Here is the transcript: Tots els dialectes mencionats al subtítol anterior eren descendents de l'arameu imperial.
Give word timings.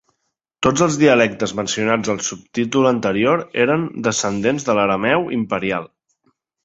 Tots 0.67 0.83
els 0.85 0.95
dialectes 1.01 1.51
mencionats 1.59 2.11
al 2.13 2.23
subtítol 2.29 2.89
anterior 2.93 3.43
eren 3.67 3.87
descendents 4.09 4.67
de 4.71 4.77
l'arameu 4.79 5.29
imperial. 5.41 5.87